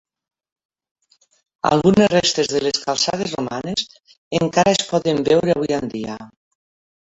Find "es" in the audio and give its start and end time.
4.81-4.83